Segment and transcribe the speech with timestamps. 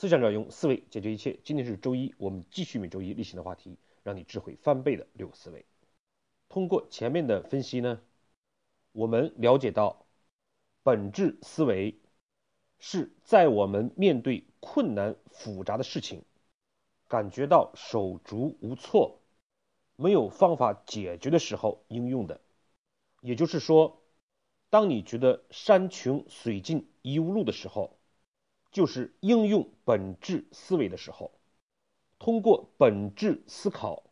[0.00, 1.38] 思想者用思维解决一切。
[1.44, 5.66] 今天是周一，我们继续每周一例行的话题，让你智慧翻倍的六个思维。
[6.48, 8.00] 通过前面的分析呢，
[8.92, 10.06] 我们了解到，
[10.82, 12.00] 本质思维
[12.78, 16.22] 是在我们面对困难复杂的事情，
[17.06, 19.20] 感觉到手足无措、
[19.96, 22.40] 没有方法解决的时候应用的。
[23.20, 24.00] 也就是说，
[24.70, 27.99] 当你觉得山穷水尽疑无路的时候，
[28.70, 31.32] 就是应用本质思维的时候，
[32.18, 34.04] 通过本质思考，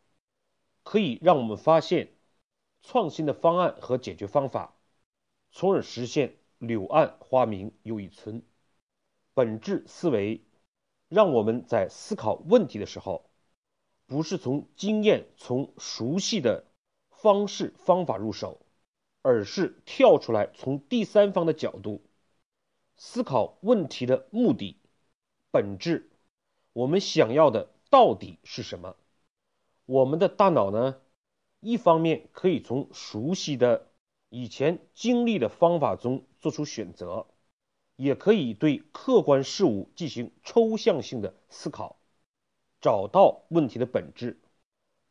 [0.83, 2.11] 可以让我们发现
[2.81, 4.75] 创新的方案和解决方法，
[5.51, 8.41] 从而实现柳暗花明又一村。
[9.33, 10.41] 本质思维
[11.07, 13.29] 让我们在思考问题的时候，
[14.07, 16.65] 不是从经验、从熟悉的
[17.09, 18.59] 方式方法入手，
[19.21, 22.01] 而是跳出来，从第三方的角度。
[23.01, 24.75] 思考问题的目的、
[25.51, 26.09] 本质，
[26.73, 28.97] 我们想要的到底是什么？
[29.85, 30.99] 我们的大脑呢？
[31.61, 33.87] 一方面可以从熟悉的、
[34.27, 37.27] 以前经历的方法中做出选择，
[37.95, 41.95] 也可以对客观事物进行抽象性的思考，
[42.81, 44.41] 找到问题的本质，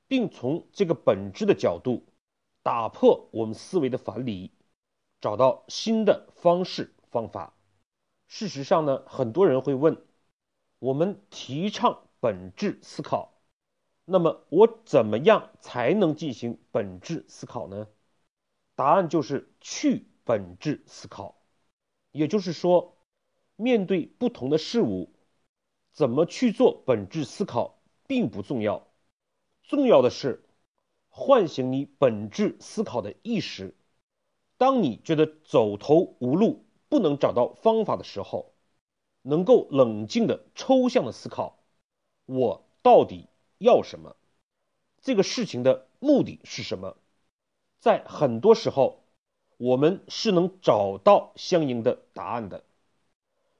[0.06, 2.04] 并从这个本质的角度
[2.62, 4.50] 打破我们思维的樊篱，
[5.22, 7.54] 找到新的方式方法。
[8.28, 10.00] 事实上呢，很多人会问：
[10.78, 13.32] 我们提倡本质思考，
[14.04, 17.88] 那么我怎么样才能进行本质思考呢？
[18.74, 21.34] 答案就是去本质思考。
[22.12, 22.96] 也就是说，
[23.56, 25.10] 面对不同的事物，
[25.92, 28.86] 怎么去做本质思考并不重要，
[29.62, 30.44] 重要的是
[31.08, 33.74] 唤醒你本质思考的意识。
[34.58, 38.52] 当你觉得走投无路，不能找到方法的时候，
[39.22, 41.58] 能够冷静的抽象的思考，
[42.26, 43.26] 我到底
[43.58, 44.16] 要什么？
[45.00, 46.96] 这个事情的目的是什么？
[47.80, 49.04] 在很多时候，
[49.56, 52.64] 我们是能找到相应的答案的。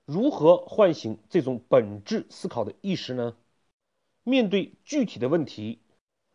[0.05, 3.37] 如何唤醒这种本质思考的意识呢？
[4.25, 5.81] 面对具体的问题，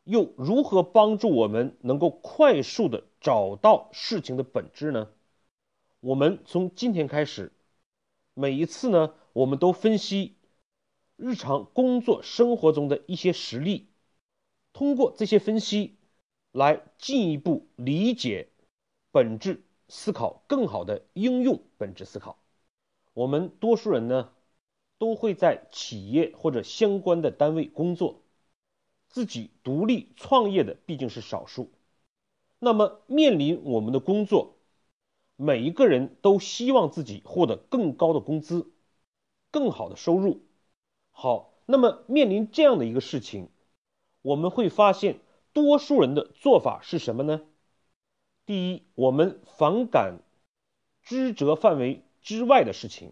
[0.04, 5.10] 又如何帮助我们能够快速的找到事情的本质呢？
[6.04, 7.54] 我们从今天开始，
[8.34, 10.36] 每一次呢，我们都分析
[11.16, 13.88] 日常工作生活中的一些实例，
[14.74, 15.96] 通过这些分析
[16.52, 18.50] 来进一步理解
[19.14, 22.38] 本质思考，更好的应用本质思考。
[23.14, 24.34] 我们多数人呢，
[24.98, 28.22] 都会在企业或者相关的单位工作，
[29.08, 31.72] 自己独立创业的毕竟是少数。
[32.60, 34.53] 那么面临我们的工作。
[35.36, 38.72] 每一个人都希望自己获得更高的工资、
[39.52, 40.42] 更好的收入。
[41.12, 43.50] 好，那么面临这样的一个事情，
[44.22, 45.20] 我们会发现
[45.52, 47.42] 多数人的做法是什么呢？
[48.46, 50.20] 第一，我们反感
[51.02, 53.12] 职责范围之外的事情，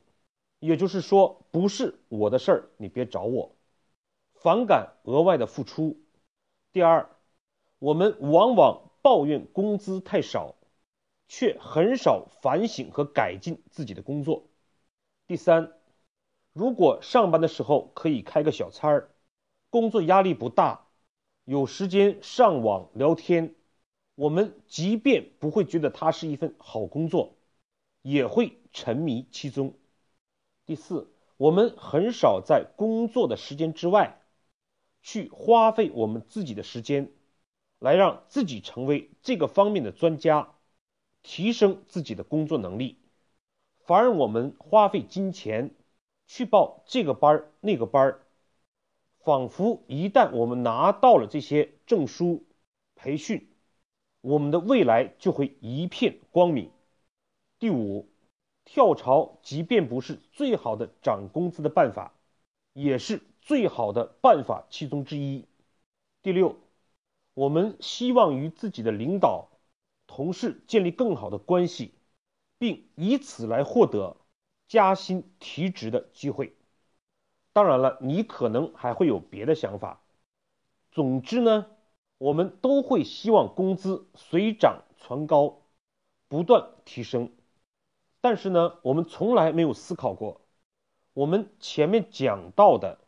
[0.59, 3.55] 也就是说，不是我的事儿，你别找我。
[4.33, 5.97] 反感额外的付出。
[6.71, 7.09] 第二，
[7.79, 10.55] 我们往往抱怨工资太少。
[11.31, 14.49] 却很少反省和改进自己的工作。
[15.27, 15.71] 第三，
[16.51, 19.09] 如果上班的时候可以开个小差儿，
[19.69, 20.89] 工作压力不大，
[21.45, 23.55] 有时间上网聊天，
[24.15, 27.37] 我们即便不会觉得它是一份好工作，
[28.01, 29.73] 也会沉迷其中。
[30.65, 34.19] 第四，我们很少在工作的时间之外，
[35.01, 37.09] 去花费我们自己的时间，
[37.79, 40.55] 来让自己成为这个方面的专家。
[41.23, 42.97] 提升自己的工作能力，
[43.85, 45.71] 反而我们花费金钱
[46.25, 48.21] 去报这个班儿那个班儿，
[49.19, 52.43] 仿佛一旦我们拿到了这些证书、
[52.95, 53.47] 培训，
[54.21, 56.71] 我们的未来就会一片光明。
[57.59, 58.09] 第五，
[58.65, 62.15] 跳槽即便不是最好的涨工资的办法，
[62.73, 65.45] 也是最好的办法其中之一。
[66.23, 66.57] 第六，
[67.35, 69.50] 我们希望与自己的领导。
[70.13, 71.93] 同事建立更好的关系，
[72.57, 74.17] 并以此来获得
[74.67, 76.53] 加薪提职的机会。
[77.53, 80.01] 当然了，你可能还会有别的想法。
[80.91, 81.65] 总之呢，
[82.17, 85.61] 我们都会希望工资水涨船高，
[86.27, 87.31] 不断提升。
[88.19, 90.41] 但是呢，我们从来没有思考过，
[91.13, 92.99] 我们前面讲到的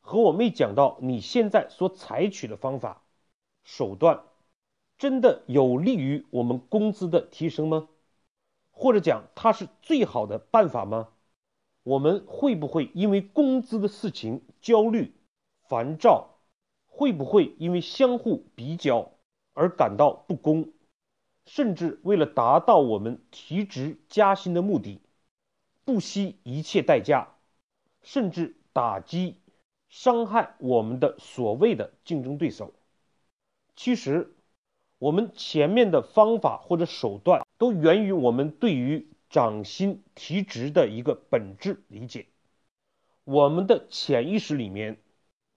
[0.00, 3.04] 和我没讲到你现在所采取的方法
[3.62, 4.24] 手段。
[4.98, 7.88] 真的有利于我们工资的提升吗？
[8.70, 11.08] 或者讲它是最好的办法吗？
[11.84, 15.14] 我们会不会因为工资的事情焦虑、
[15.68, 16.34] 烦躁？
[16.86, 19.12] 会不会因为相互比较
[19.54, 20.72] 而感到不公？
[21.46, 25.00] 甚至为了达到我们提职加薪的目的，
[25.84, 27.36] 不惜一切代价，
[28.02, 29.36] 甚至打击、
[29.88, 32.74] 伤害我们的所谓的竞争对手？
[33.76, 34.36] 其实，
[34.98, 42.26] 我们前面的方法或者手段，都源于我们对于涨薪提职的一个本质理解。
[43.24, 45.00] 我们的潜意识里面，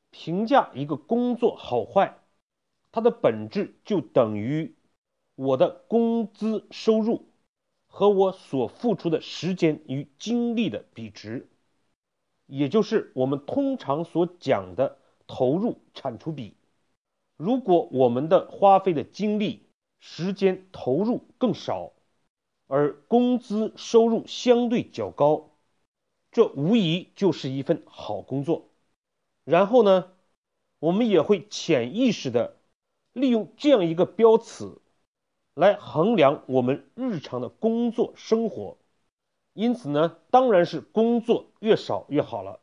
[0.10, 2.18] 评价一个工作好坏，
[2.92, 4.76] 它的本质就等于。
[5.36, 7.26] 我的工资收入
[7.88, 11.50] 和我所付出的时间与精力的比值，
[12.46, 16.54] 也就是我们通常所讲的投入产出比。
[17.42, 19.66] 如果我们的花费的精力、
[20.00, 21.92] 时间投入更少，
[22.68, 25.50] 而工资收入相对较高，
[26.32, 28.70] 这无疑就是一份好工作。
[29.44, 30.12] 然后呢，
[30.78, 32.58] 我们也会潜意识的
[33.12, 34.78] 利用这样一个标尺。
[35.56, 38.78] 来衡量我们日常的工作生活，
[39.54, 42.60] 因此呢，当然是工作越少越好了。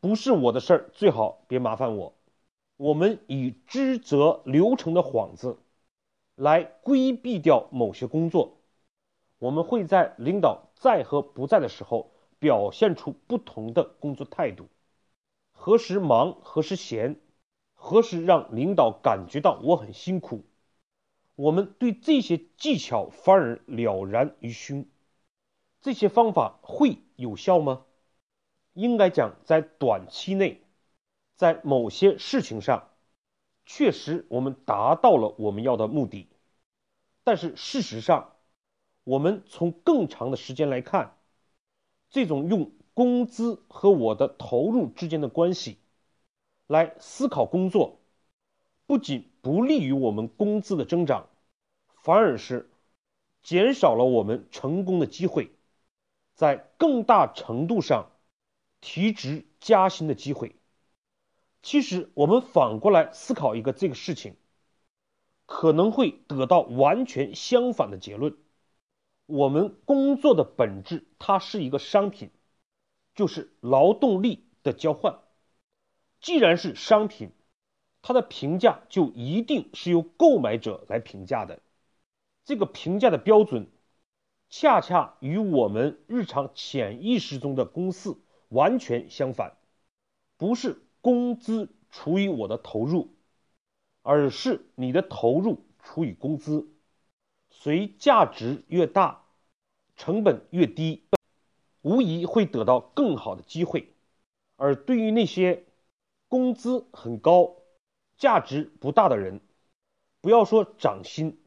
[0.00, 2.12] 不是我的事儿，最好别麻烦我。
[2.76, 5.58] 我们以知责流程的幌子
[6.34, 8.58] 来规避掉某些工作。
[9.38, 14.68] 我们会在领导在和不在的时候表现出不同的工作态度，
[15.52, 17.16] 何时忙，何时闲，
[17.74, 20.44] 何时让领导感觉到我很辛苦。
[21.34, 24.86] 我们对这些技巧反而了然于胸，
[25.82, 27.84] 这些方法会有效吗？
[28.72, 30.62] 应该讲，在短期内，
[31.36, 32.88] 在某些事情上，
[33.66, 36.28] 确实我们达到了我们要的目的。
[37.24, 38.36] 但是事实上，
[39.04, 41.16] 我们从更长的时间来看，
[42.10, 45.78] 这种用工资和我的投入之间的关系
[46.66, 48.00] 来思考工作。
[48.86, 51.28] 不仅不利于我们工资的增长，
[52.02, 52.70] 反而是
[53.42, 55.50] 减少了我们成功的机会，
[56.34, 58.12] 在更大程度上
[58.80, 60.54] 提职加薪的机会。
[61.66, 64.36] 其实我们反过来思考一个这个事情，
[65.46, 68.36] 可能会得到完全相反的结论。
[69.26, 72.30] 我们工作的本质，它是一个商品，
[73.16, 75.18] 就是劳动力的交换。
[76.20, 77.32] 既然是商品，
[78.00, 81.58] 它的评价就一定是由购买者来评价的。
[82.44, 83.66] 这个评价的标准，
[84.48, 88.14] 恰恰与我们日常潜意识中的公式
[88.50, 89.56] 完全相反，
[90.36, 93.14] 不是工资除以我的投入，
[94.02, 96.66] 而是你的投入除以工资。
[97.48, 99.22] 随价值越大，
[99.94, 101.04] 成本越低，
[101.82, 103.94] 无疑会得到更好的机会。
[104.56, 105.64] 而对于那些
[106.26, 107.54] 工资很高、
[108.16, 109.40] 价值不大的人，
[110.20, 111.40] 不要说涨薪。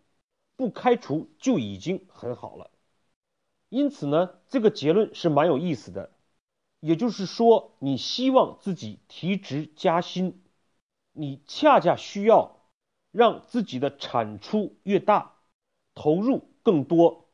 [0.55, 2.71] 不开除就已经很好了，
[3.67, 6.11] 因此呢，这个结论是蛮有意思的。
[6.79, 10.41] 也就是说，你希望自己提职加薪，
[11.11, 12.61] 你恰恰需要
[13.11, 15.35] 让自己的产出越大，
[15.93, 17.27] 投入更多，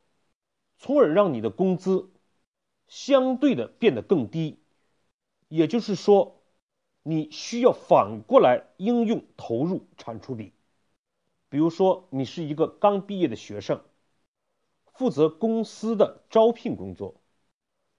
[0.78, 2.10] 从而让你的工资
[2.88, 4.58] 相对的变得更低。
[5.48, 6.42] 也就是说，
[7.04, 10.52] 你需要反过来应用投入产出比。
[11.48, 13.80] 比如说，你是一个刚毕业的学生，
[14.92, 17.20] 负责公司的招聘工作。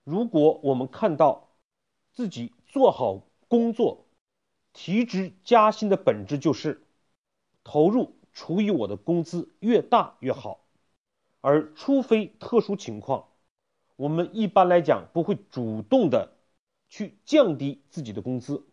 [0.08, 1.50] 如果我们看到
[2.14, 4.06] 自己做好工作，
[4.72, 6.82] 提职加薪的本质就是
[7.66, 10.62] 投入除以我的工资越大越好。
[11.42, 13.26] 而除非特殊情况，
[13.98, 16.32] 我们一般来讲不会主动的
[16.88, 18.66] 去降低自己的工资。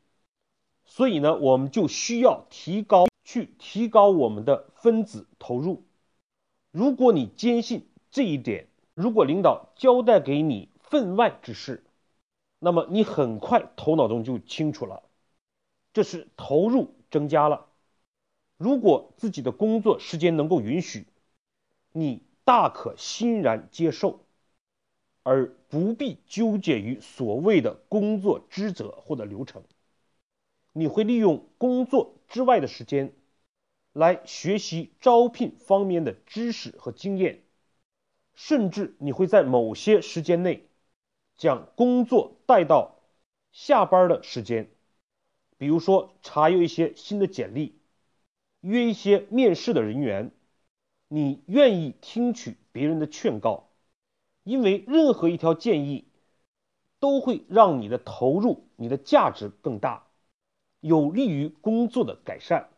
[0.84, 3.06] 所以呢，我们就需要提高。
[3.24, 5.82] 去提高我们的分子投入。
[6.70, 11.82] 如果你坚信这一点，如果领导交代给你分外之事，
[12.58, 15.02] 那么你很快头脑中就清楚了，
[15.92, 17.66] 这是投入增加了。
[18.56, 21.06] 如果自己的工作时间能够允许，
[21.92, 24.20] 你大可欣然接受，
[25.22, 29.64] 而不必纠结于所谓的工作职责或者流程。
[30.72, 33.12] 你会利用工作之外的时间，
[33.92, 37.42] 来学习招聘方面的知识和经验，
[38.34, 40.68] 甚至你会在某些时间内，
[41.36, 42.96] 将工作带到
[43.52, 44.70] 下班的时间，
[45.58, 47.78] 比如说查阅一些新的简历，
[48.60, 50.30] 约一些面试的人员，
[51.08, 53.68] 你愿意听取别人的劝告，
[54.42, 56.04] 因为任何一条建议，
[56.98, 60.06] 都会让你的投入、你的价值更大，
[60.80, 62.68] 有利于工作的改善。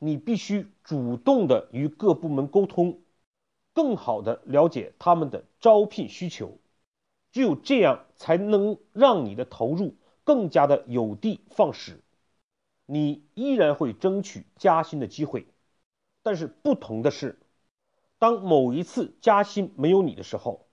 [0.00, 3.00] 你必须主动的与各部门沟通，
[3.72, 6.56] 更好的了解他们的招聘需求。
[7.32, 12.00] 只有这样，才能让你的投入更加的有的放矢。
[12.86, 15.46] 你依然会争取加薪的机会，
[16.22, 17.38] 但是不同的是，
[18.18, 20.66] 当某一次加薪没有你的时候，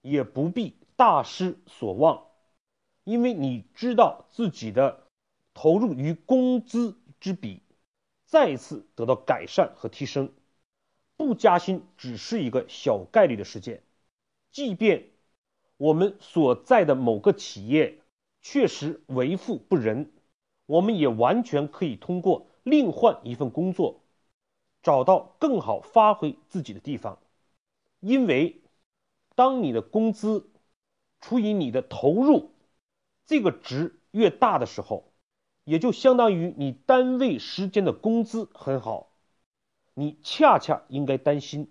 [0.00, 2.26] 也不必大失所望，
[3.04, 5.08] 因为你知道自己的
[5.54, 7.62] 投入与工资之比。
[8.28, 10.32] 再次得到改善和提升，
[11.16, 13.84] 不加薪只是一个小概率的事件。
[14.50, 15.10] 即便
[15.76, 17.98] 我们所在的某个企业
[18.40, 20.10] 确实为富不仁，
[20.66, 24.00] 我们也完全可以通过另换一份工作，
[24.82, 27.18] 找到更好发挥自己的地方。
[28.00, 28.60] 因为
[29.34, 30.48] 当你的工资
[31.20, 32.50] 除以你的投入
[33.26, 35.12] 这个值越大的时候，
[35.64, 39.10] 也就相当于你单位时间的工资很好，
[39.94, 41.66] 你恰恰应该担心；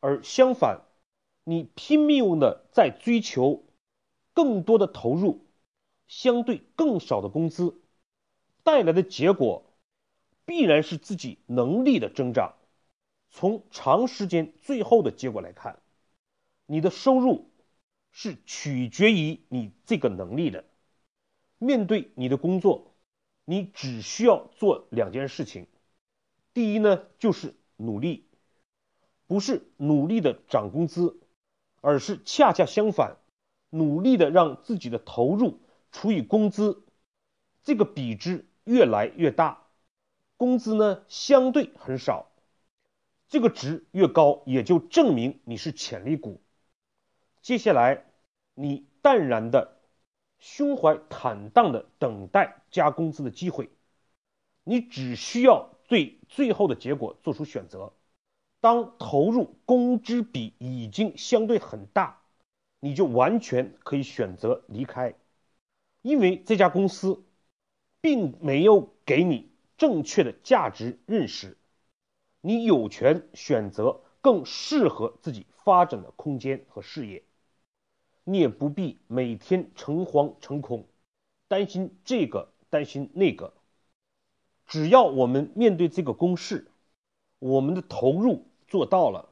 [0.00, 0.82] 而相反，
[1.48, 3.64] 你拼命的在追求
[4.34, 5.46] 更多的投入，
[6.08, 7.80] 相对更少的工资
[8.64, 9.62] 带来的结果，
[10.44, 12.56] 必然是自己能力的增长。
[13.30, 15.78] 从长时间最后的结果来看，
[16.66, 17.48] 你的收入
[18.10, 20.64] 是取决于你这个能力的。
[21.58, 22.92] 面对你的工作。
[23.48, 25.68] 你只需要做两件事情，
[26.52, 28.26] 第一呢，就是努力，
[29.28, 31.16] 不是努力的涨工资，
[31.86, 33.16] 而是恰恰相反，
[33.70, 35.60] 努力的让自己的投入
[35.92, 36.82] 除以工资，
[37.62, 39.68] 这个比值越来越大，
[40.36, 42.32] 工资呢相对很少，
[43.28, 46.42] 这个值越高，也就证明你是潜力股。
[47.40, 48.04] 接下来，
[48.54, 49.76] 你淡然的。
[50.38, 53.70] 胸怀坦荡的等待加工资的机会，
[54.64, 57.94] 你只需要对最后的结果做出选择。
[58.66, 62.20] 当投入工资比已经相对很大，
[62.80, 65.14] 你就完全可以选择离开，
[66.02, 67.22] 因为这家公司
[68.00, 71.56] 并没有给你正确的价值认识，
[72.40, 77.22] 你有权选择更适合自己发展的空间和事业。
[78.24, 80.88] 你也不必每天诚惶诚恐，
[81.46, 83.54] 担心这个担心那个。
[84.66, 86.68] 只要我们面对这个公式，
[87.38, 89.30] 我们的投入做到了，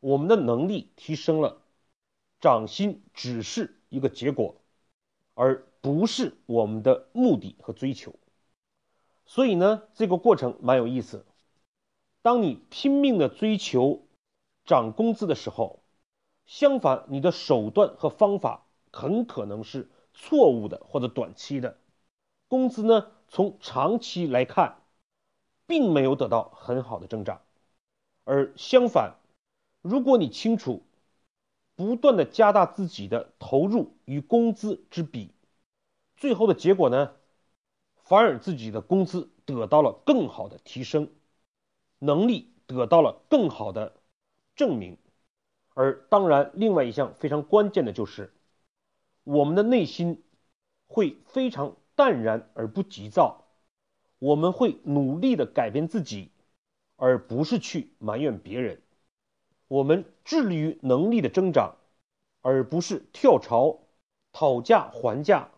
[0.00, 1.62] 我们的能力提升了，
[2.40, 4.56] 涨薪只是一个结果，
[5.34, 8.14] 而不是我们的目的和追求。
[9.24, 11.26] 所以呢，这个过程蛮有意思。
[12.22, 14.06] 当你拼命的追求
[14.64, 15.80] 涨工资的时候。
[16.48, 21.76] 相反，你的手段和方法很可能是错误的或者短期的。
[22.46, 24.80] 工资呢，从长期来看，
[25.66, 27.40] 并没有得到很好的增长。
[28.26, 29.14] 而相反，
[29.82, 30.82] 如果你清楚，
[31.76, 35.30] 不断的加大自己的投入与工资之比，
[36.16, 37.12] 最后的结果呢，
[37.94, 41.08] 反而自己的工资得到了更好的提升，
[42.00, 43.94] 能力得到了更好的
[44.56, 44.98] 证明。
[45.74, 48.32] 而当然，另外一项非常关键的就是，
[49.22, 50.24] 我们的内心
[50.88, 53.44] 会非常淡然而不急躁，
[54.18, 56.32] 我们会努力的改变自己，
[56.96, 58.82] 而不是去埋怨别人。
[59.68, 61.76] 我们致力于能力的增长，
[62.40, 63.80] 而不是跳槽、
[64.32, 65.50] 讨价还价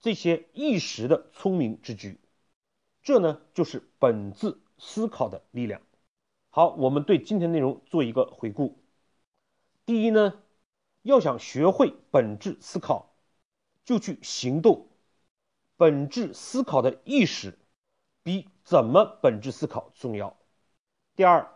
[0.00, 2.18] 这些一时的聪明之举。
[3.02, 5.80] 这呢，就是本质思考的力量。
[6.50, 8.78] 好，我们对今天内容做一个回顾。
[9.86, 10.42] 第一呢，
[11.02, 13.14] 要想学会本质思考，
[13.84, 14.88] 就去行动。
[15.76, 17.58] 本质思考的意识
[18.22, 20.36] 比怎么本质思考重要。
[21.16, 21.48] 第二，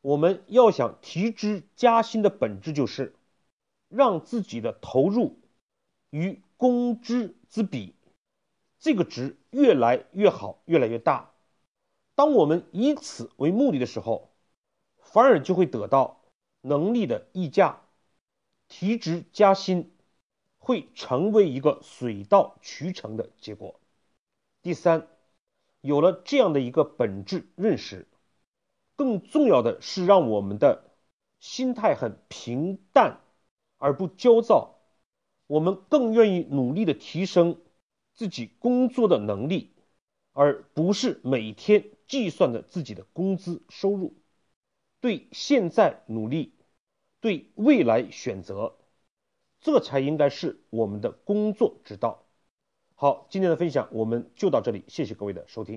[0.00, 3.14] 我们要想提职加薪的本质就是
[3.88, 5.38] 让自己的投入
[6.10, 7.94] 与工资之比，
[8.78, 11.32] 这个值越来越好，越来越大。
[12.14, 14.30] 当我们以此为目的的时候，
[15.00, 16.20] 反而就会得到。
[16.66, 17.82] 能力的溢价，
[18.68, 19.92] 提职加薪
[20.56, 23.78] 会成为一个水到渠成的结果。
[24.62, 25.06] 第三，
[25.82, 28.06] 有了这样的一个本质认识，
[28.96, 30.90] 更重要的是让我们的
[31.40, 33.20] 心态很平淡
[33.78, 34.78] 而不焦躁，
[35.46, 37.60] 我们更愿意努力的提升
[38.14, 39.72] 自己工作的能力，
[40.32, 44.14] 而不是每天计算着自己的工资收入。
[45.00, 46.52] 对现在努力。
[47.20, 48.74] 对未来选择，
[49.62, 52.26] 这才应该是我们的工作之道。
[52.96, 55.72] 好，今天的分享我们就到这里，谢谢各位的收听。